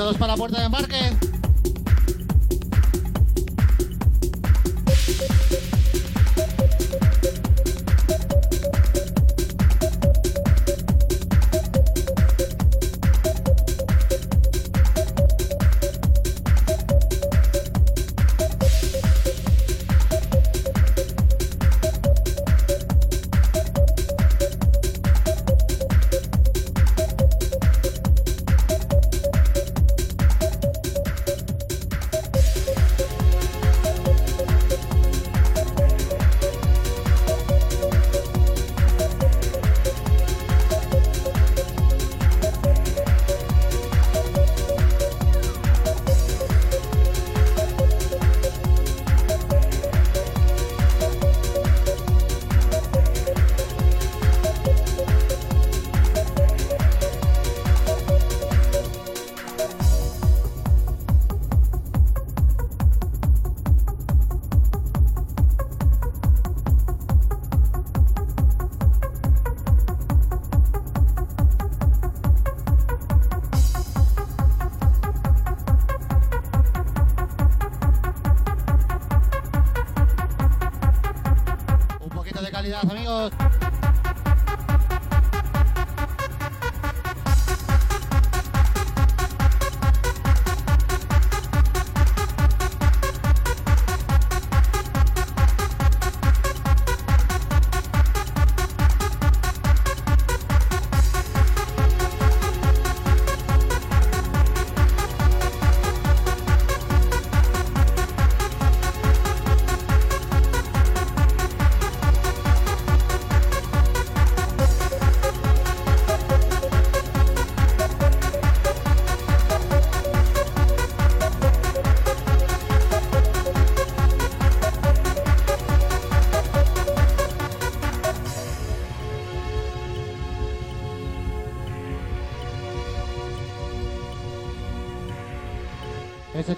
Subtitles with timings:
[0.00, 1.19] todos para la puerta de embarque.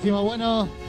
[0.02, 0.81] Ese chimo bueno.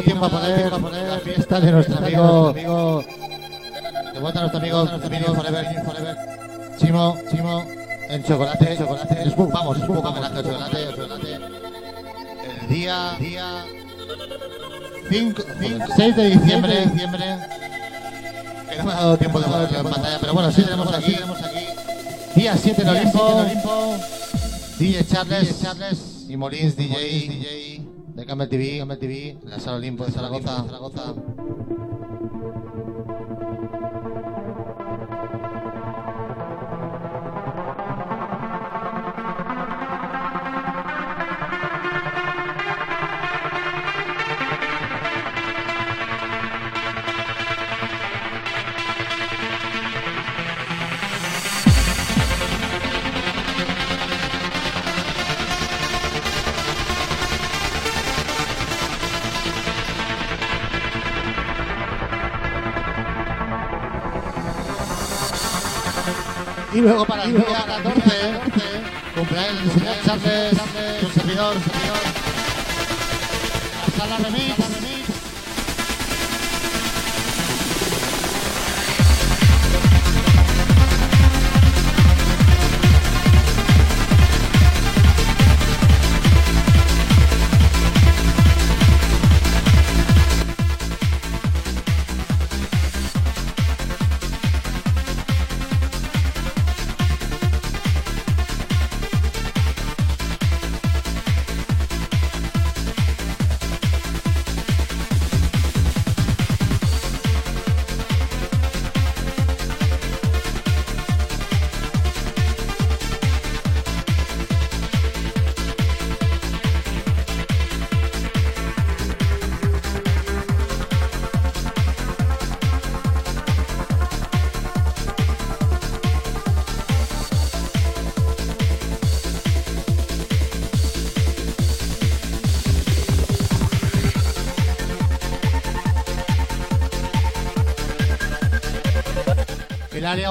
[0.00, 5.06] Dado tiempo a poner, la fiesta de nuestro amigo, de vuelta a nuestro amigo, nuestro
[5.06, 6.16] amigo Forever, Forever.
[6.78, 7.64] Chimo, Chimo,
[8.08, 11.34] en chocolate, chocolate, un- vamos, poco homenaje al chocolate, chocolate.
[12.62, 13.64] El día, día
[15.10, 15.42] 5,
[15.96, 17.24] 6 de diciembre, diciembre.
[18.70, 21.16] Que no me ha dado tiempo de ponerlo en pantalla, pero bueno, sí tenemos aquí.
[22.34, 23.46] Día 7 en Olimpo.
[24.78, 25.98] DJ Charles, Charles.
[26.28, 27.82] Y Molins DJ, DJ
[28.20, 31.14] de Camel TV, Camel TV, la sala Olimpo de Zaragoza, Zaragoza.
[66.72, 68.00] Y luego para el día 14,
[69.16, 70.52] cumpleaños señor Charles,
[71.02, 71.98] un servidor, servidor.
[73.86, 74.69] La sala remix.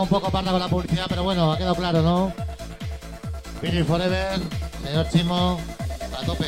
[0.01, 2.33] Un poco parda con la publicidad, pero bueno, ha quedado claro, ¿no?
[3.61, 4.39] Billy Forever,
[4.83, 5.59] señor Chimo,
[6.17, 6.47] a tope.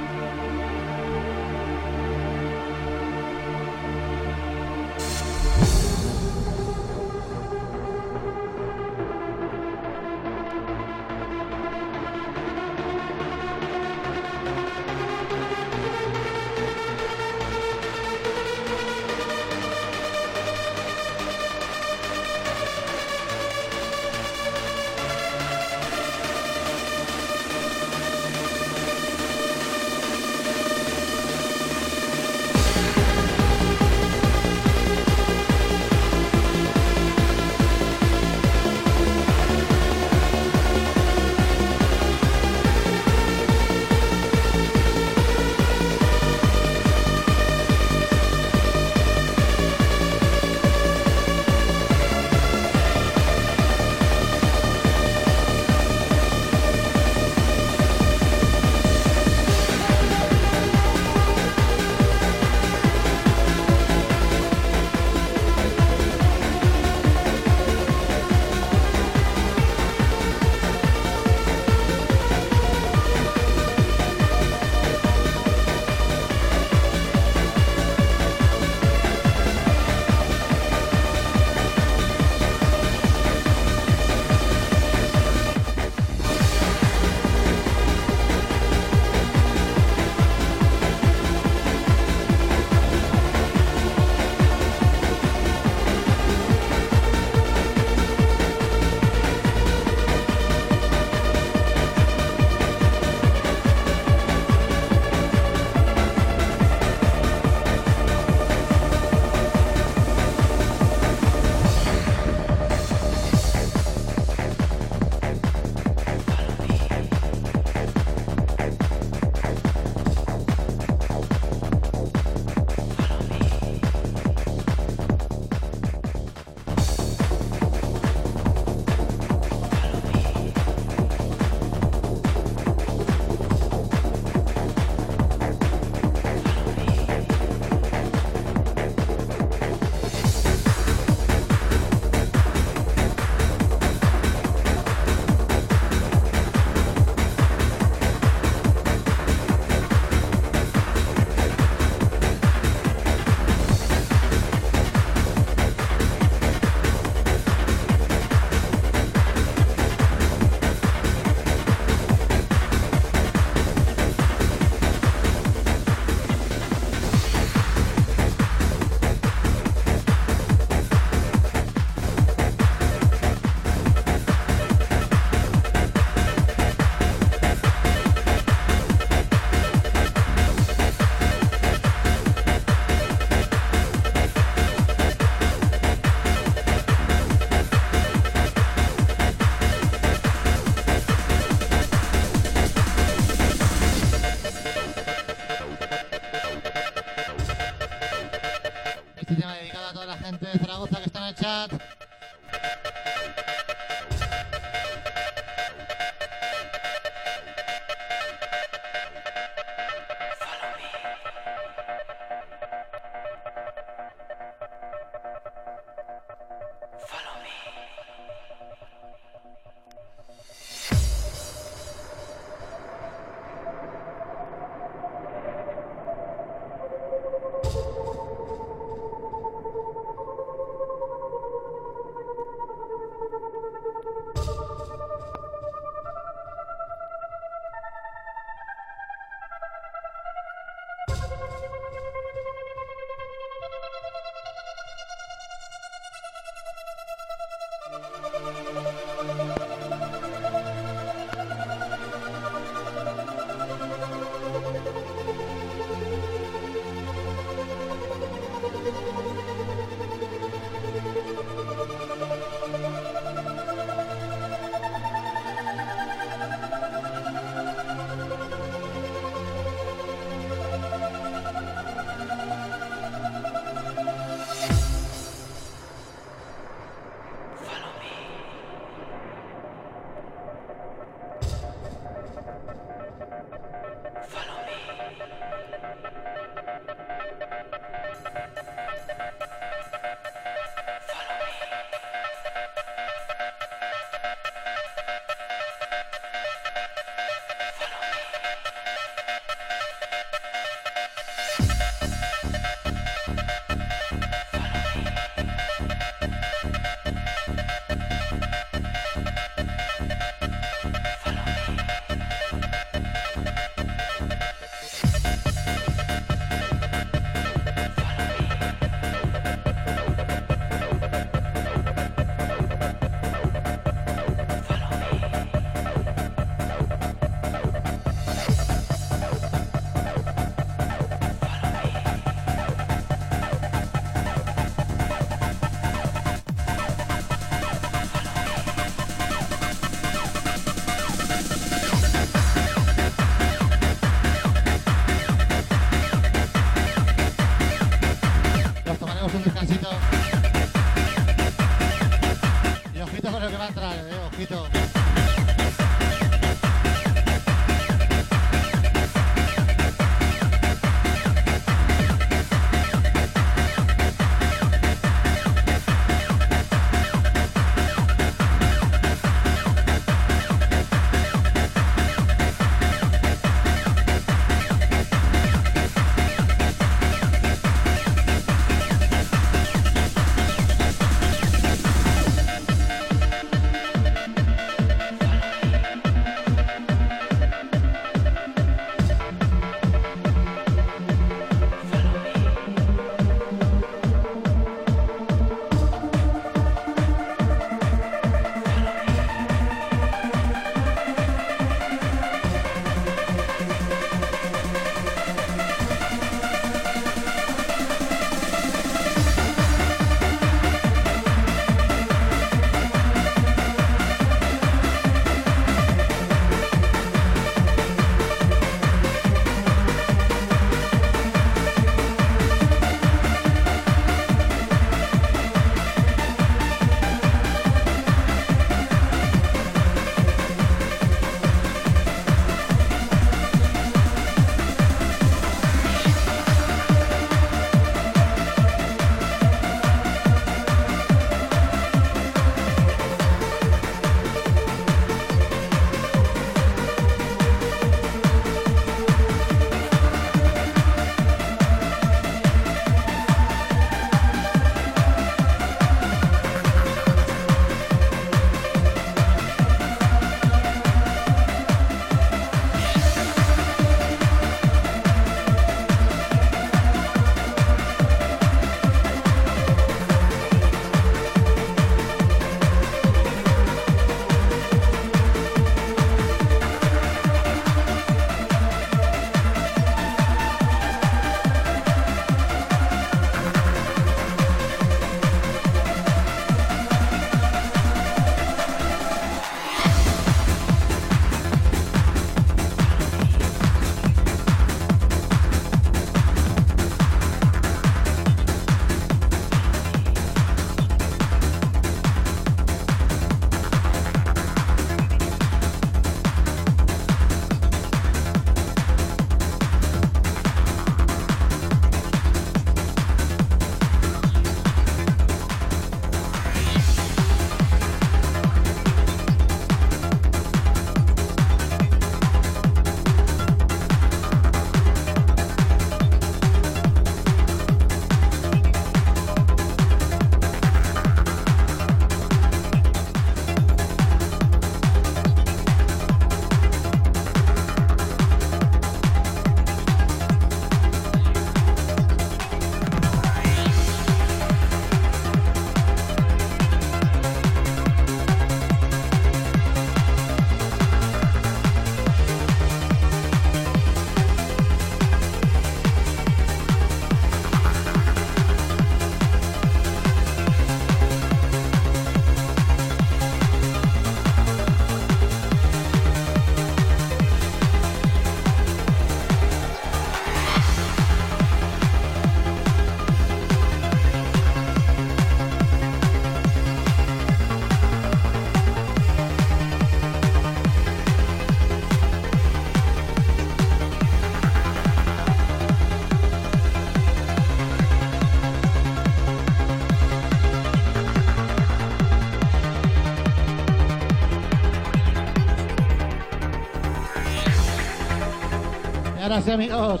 [599.30, 600.00] Gracias amigos.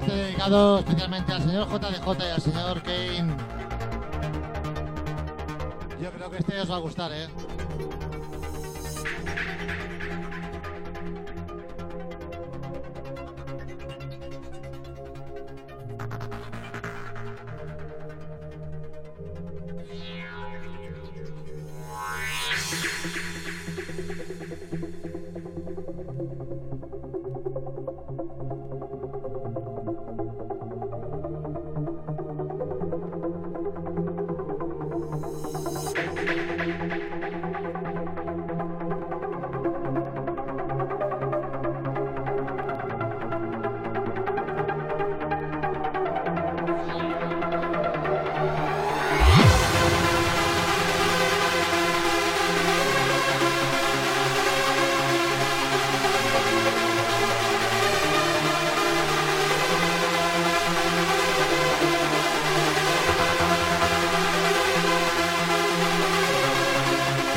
[0.00, 3.36] Este dedicado especialmente al señor JDJ y al señor Kane.
[6.00, 7.26] Yo creo que este os va a gustar, ¿eh?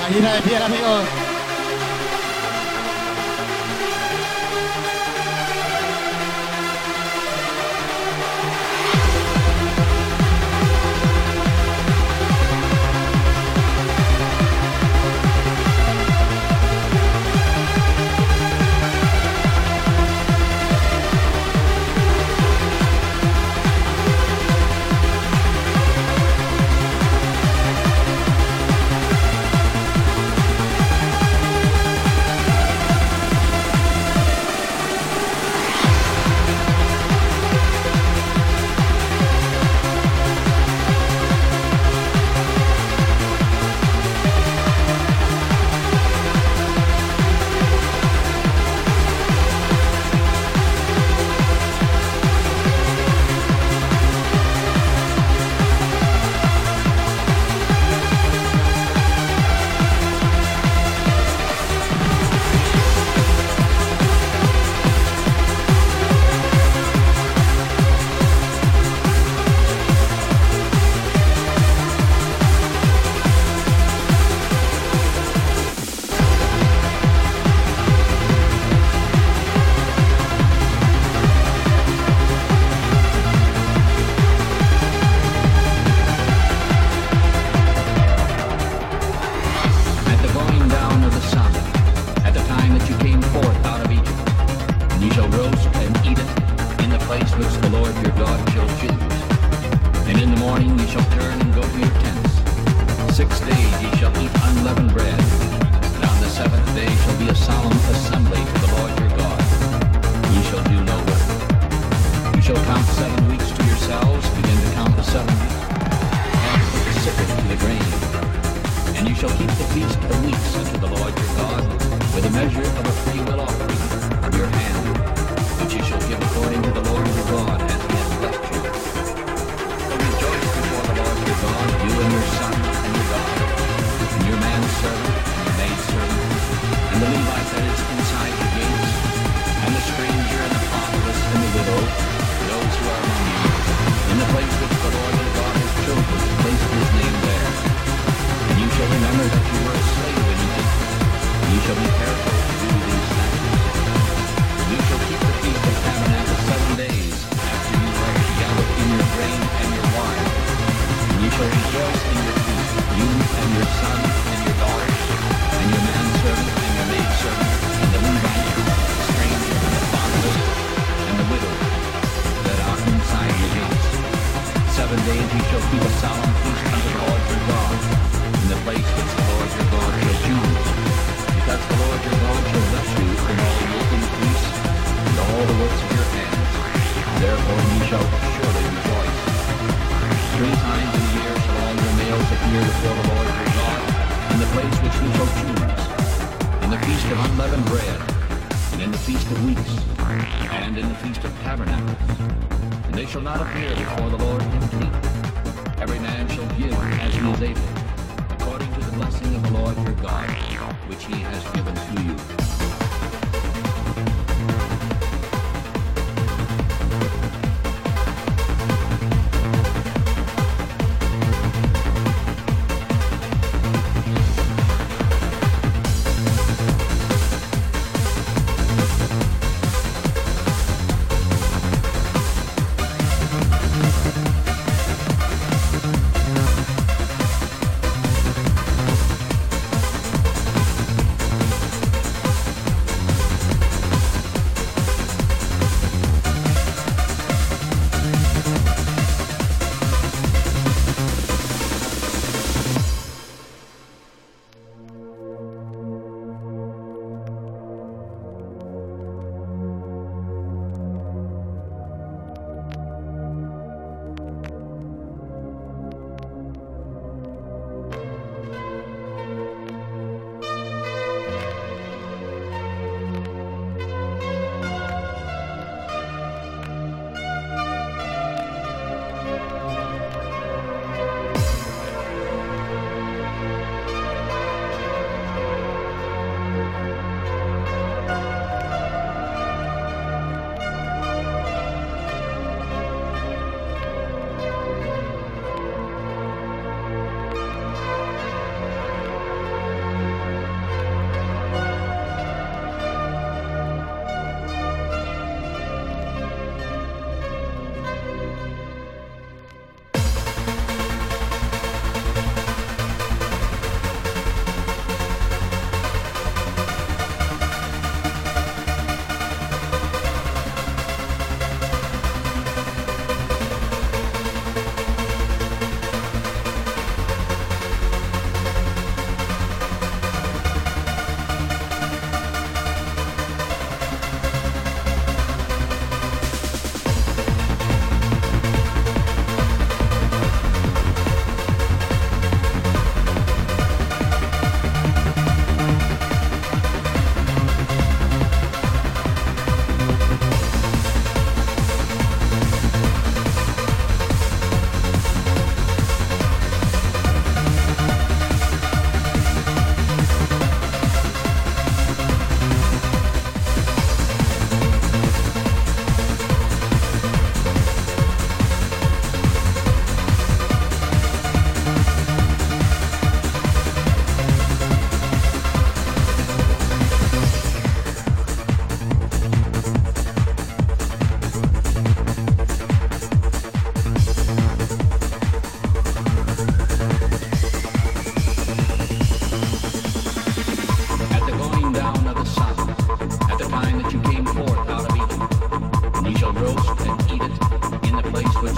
[0.07, 1.26] gallina de piel, amigos.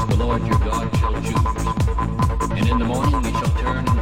[0.09, 2.57] the Lord your God shall choose.
[2.57, 3.98] And in the morning we shall turn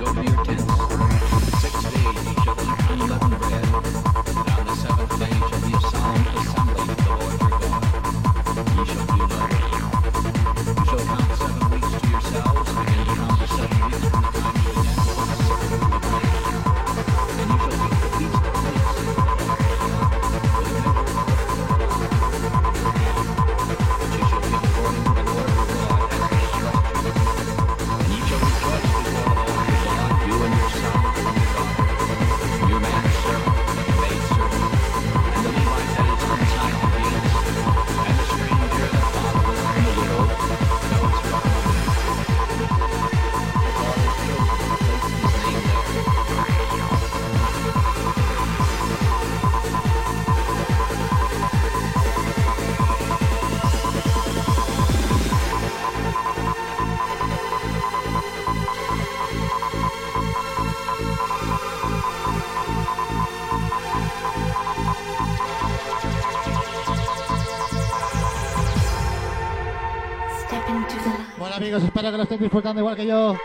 [71.98, 73.36] Espero que lo estéis disfrutando igual que yo.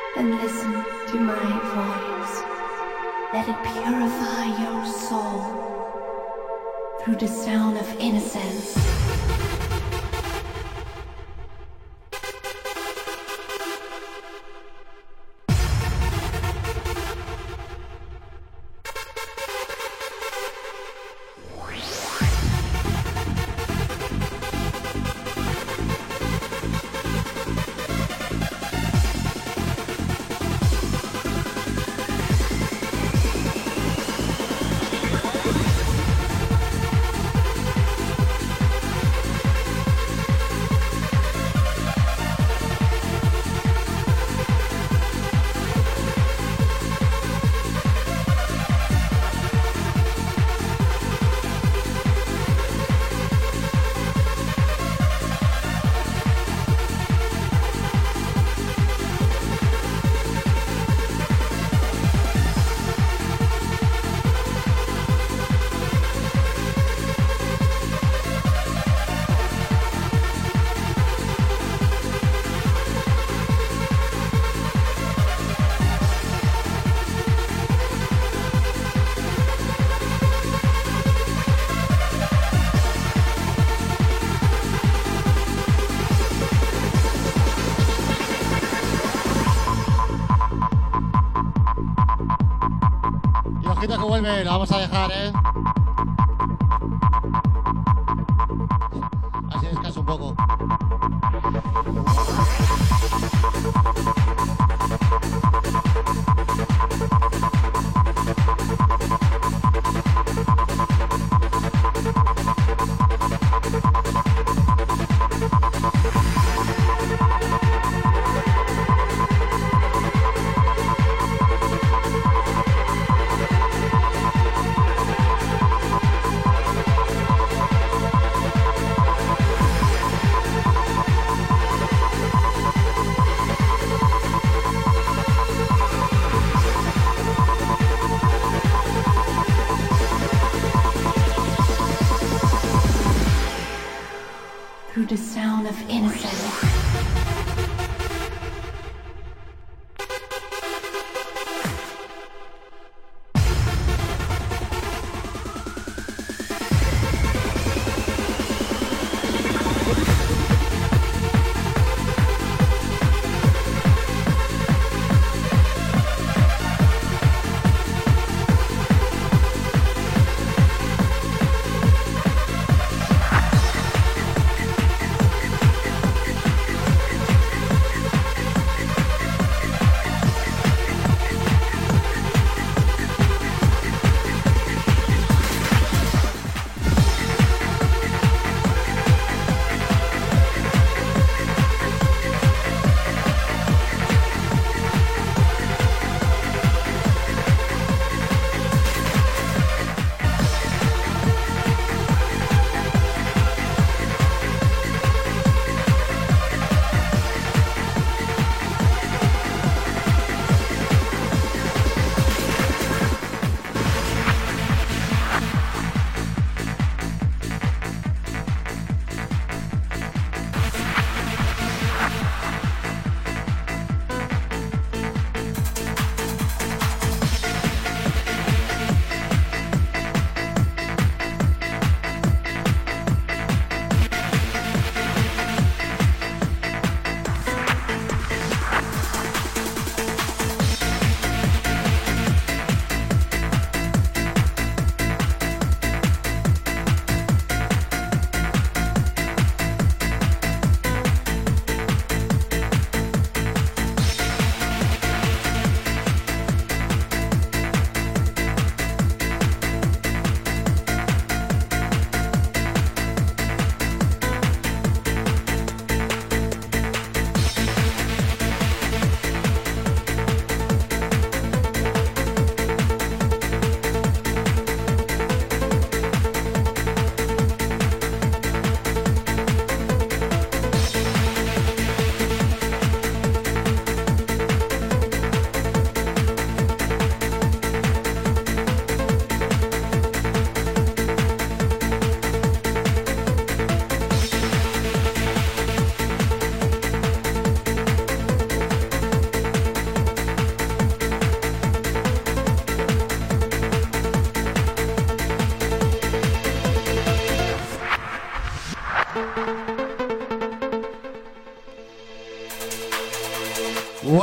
[94.63, 95.42] vamos a dejar, ¿eh?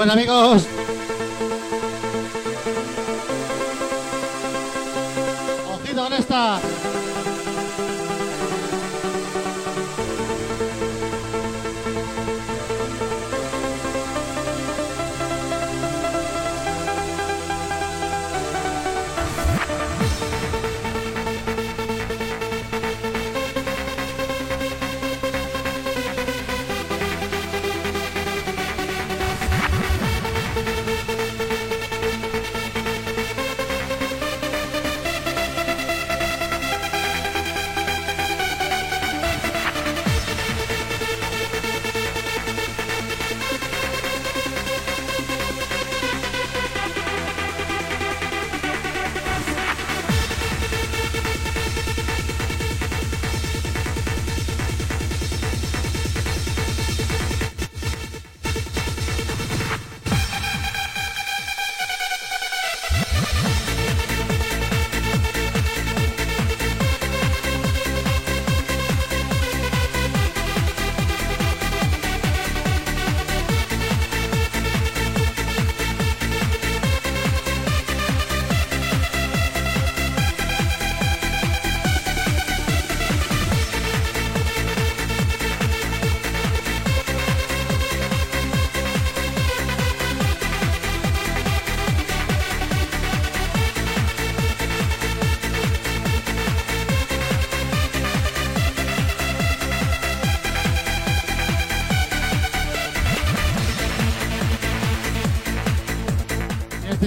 [0.10, 0.64] Amigos,
[5.72, 6.60] ojito con esta.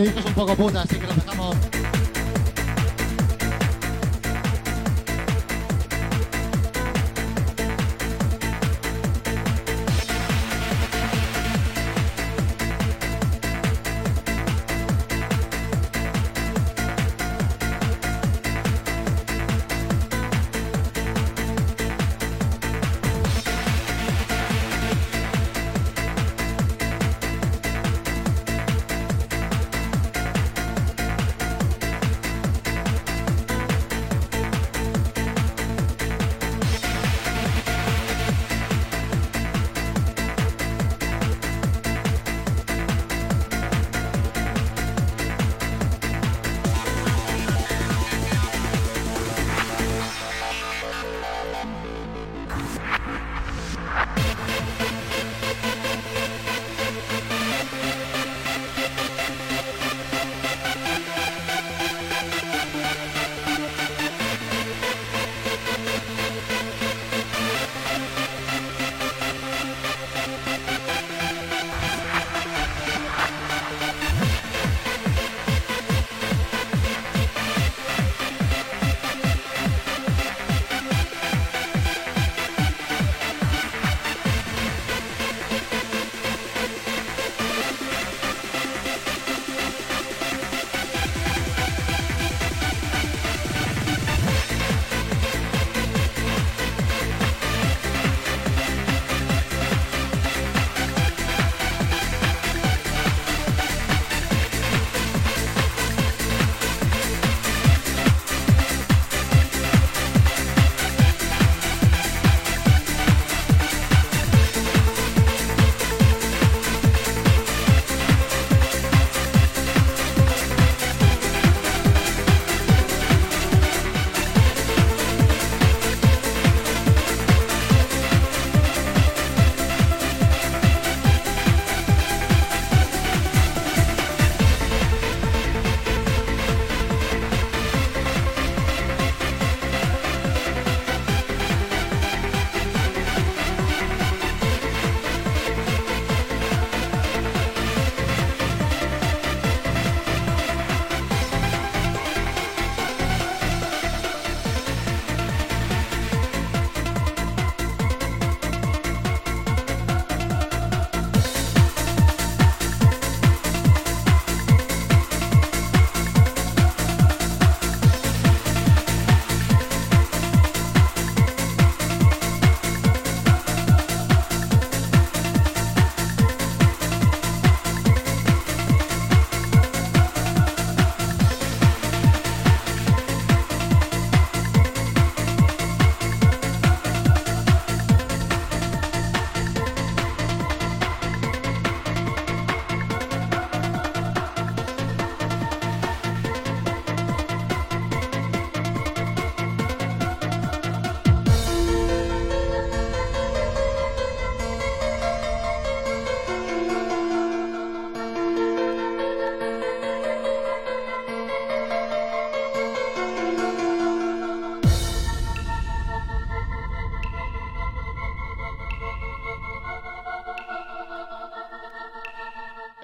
[0.03, 1.32] Es un poco puta, así que lo dejamos.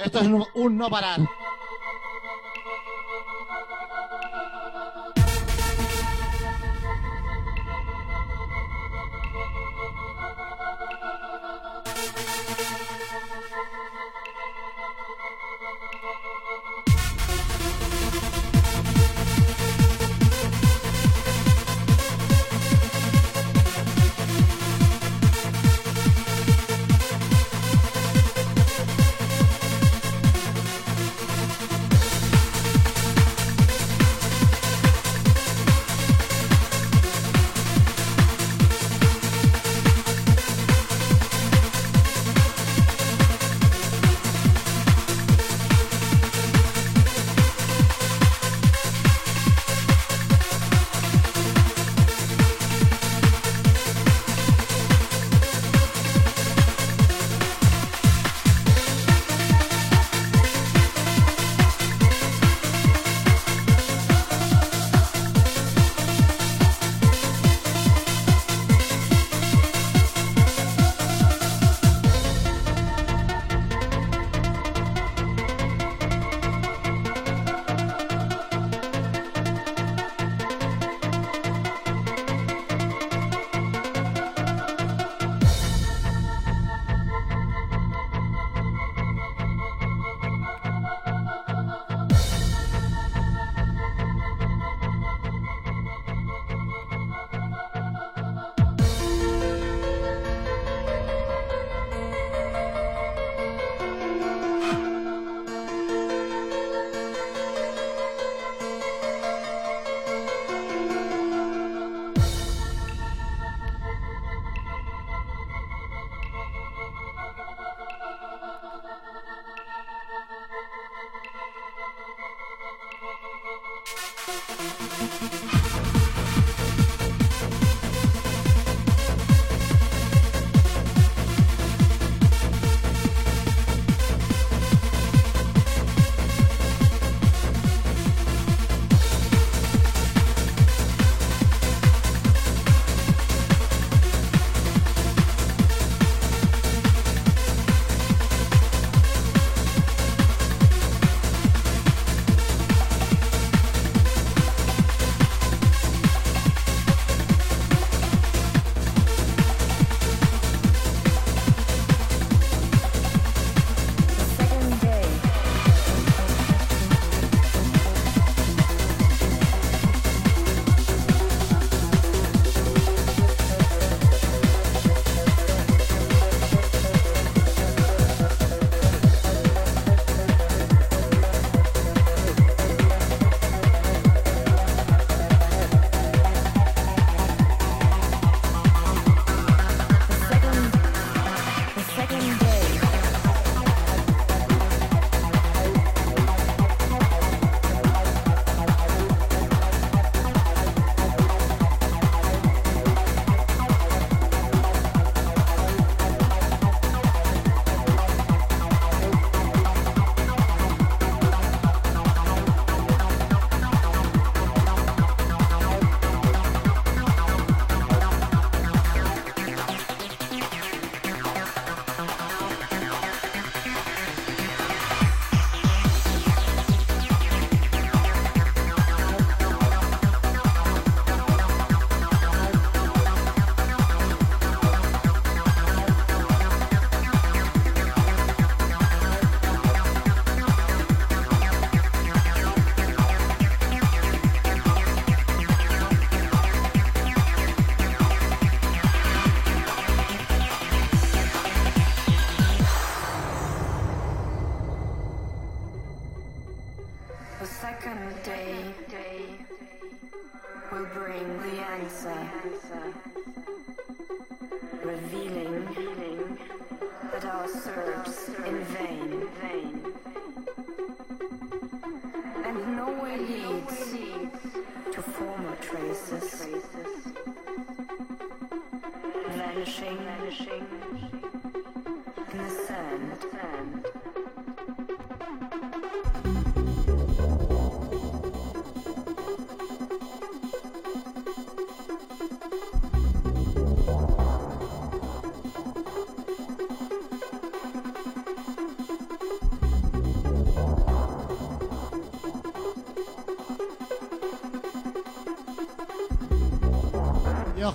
[0.08, 1.20] Esto es un, no parar.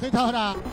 [0.03, 0.72] 黑桃的。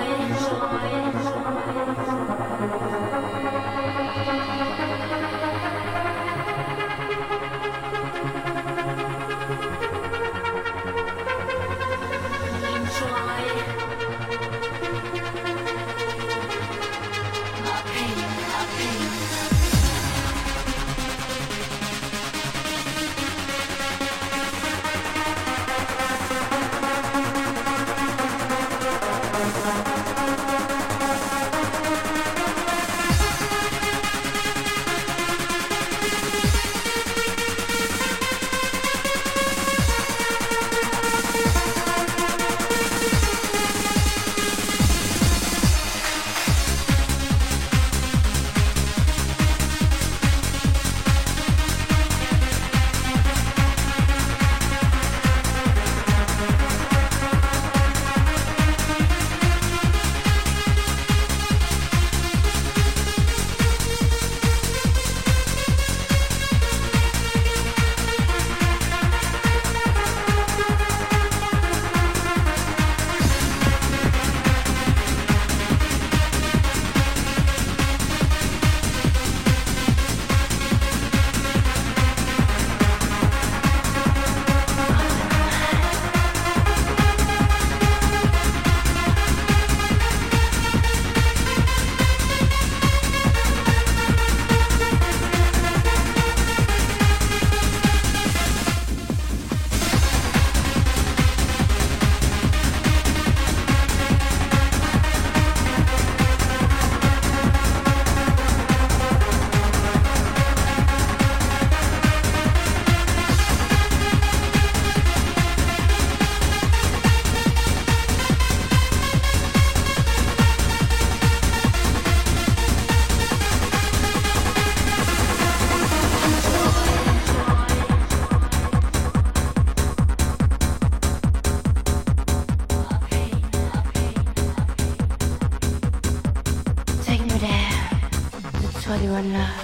[139.21, 139.60] alive.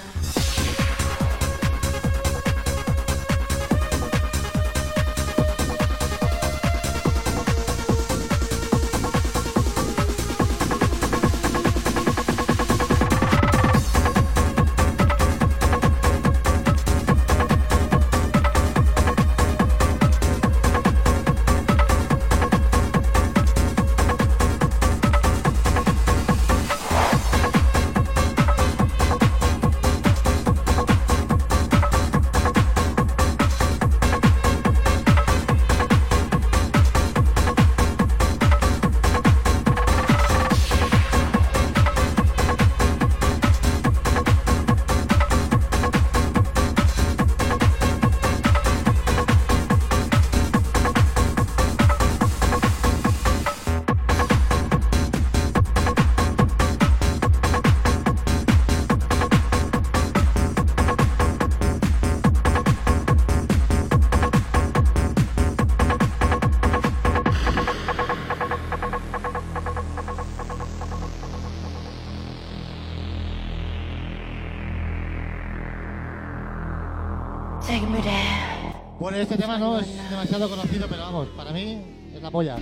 [79.22, 81.82] Este tema no es demasiado conocido, pero vamos, para mí
[82.14, 82.58] es la polla.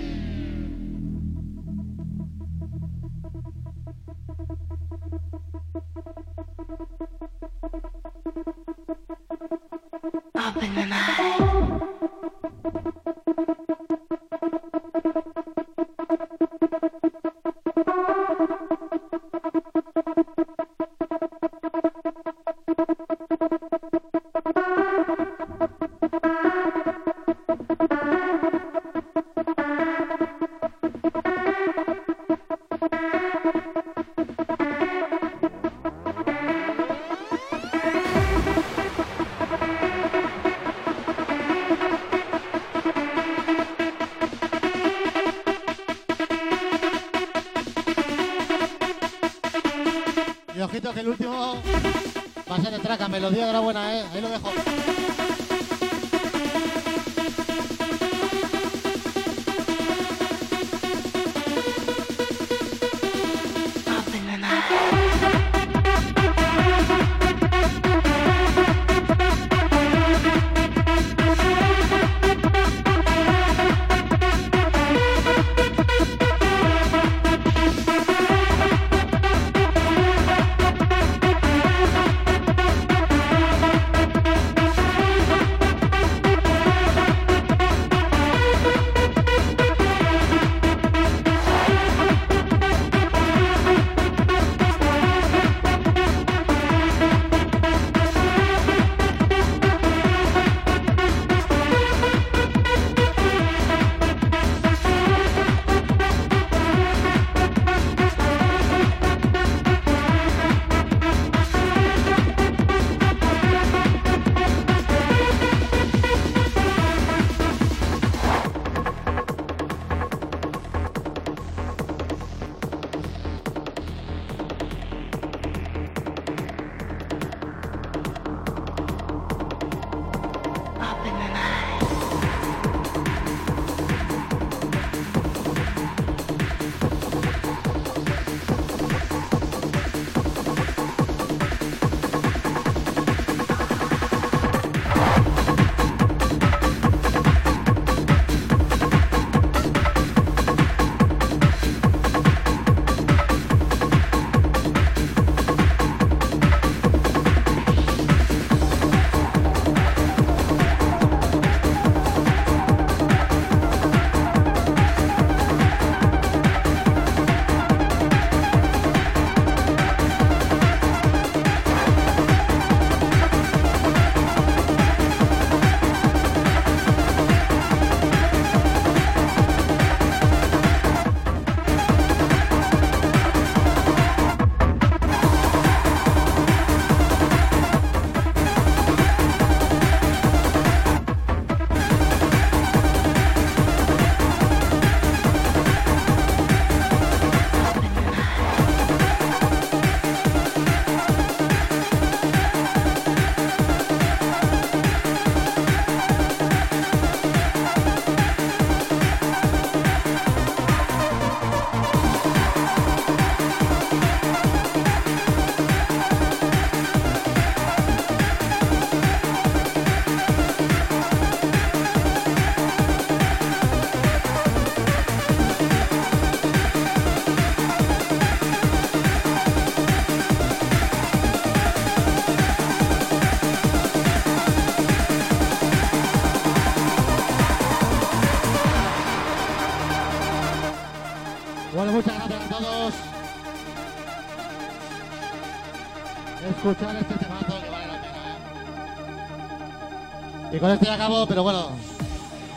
[250.75, 251.69] Este ya acabo, pero bueno,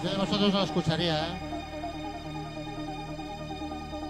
[0.03, 1.39] yo de vosotros no lo escucharía, ¿eh?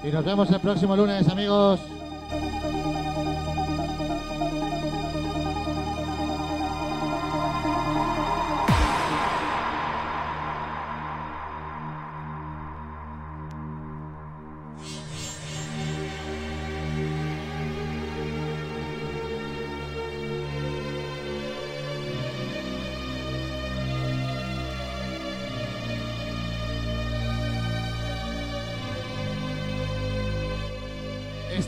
[0.04, 1.80] Y nos vemos el próximo lunes, amigos.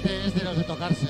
[0.03, 1.10] Este es de los de tocarse,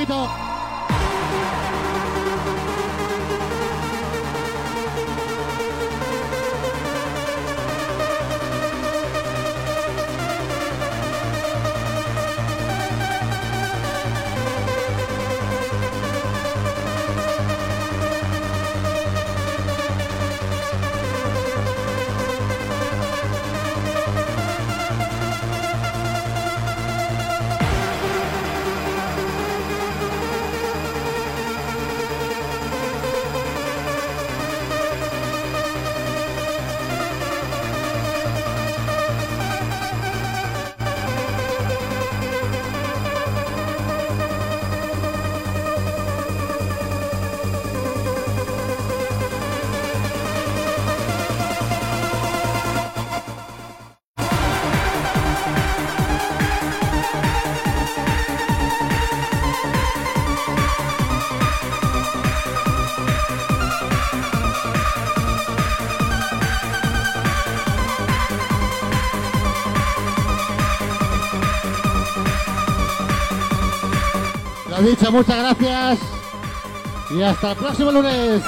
[0.00, 0.39] ¿eh?
[75.08, 75.98] Muchas gracias.
[77.10, 78.42] Y hasta el próximo lunes.